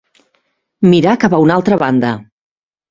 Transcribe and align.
Mirar 0.93 1.15
cap 1.25 1.37
a 1.39 1.43
una 1.47 1.61
altra 1.61 1.81
banda. 1.87 2.17